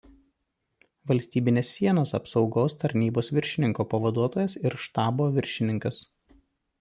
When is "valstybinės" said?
1.11-1.73